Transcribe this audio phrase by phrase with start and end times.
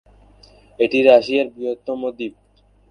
[0.79, 2.33] এটি রাশিয়ার বৃহত্তম দ্বীপ।